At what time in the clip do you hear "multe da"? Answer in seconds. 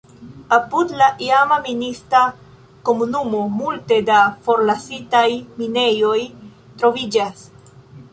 3.57-4.21